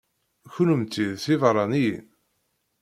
Kennemti 0.53 1.05
d 1.13 1.17
tibeṛṛaniyin? 1.23 2.05